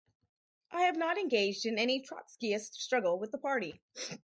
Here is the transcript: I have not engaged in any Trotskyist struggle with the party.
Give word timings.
I 0.71 0.85
have 0.85 0.97
not 0.97 1.19
engaged 1.19 1.67
in 1.67 1.77
any 1.77 2.01
Trotskyist 2.01 2.73
struggle 2.73 3.19
with 3.19 3.31
the 3.31 3.37
party. 3.37 3.79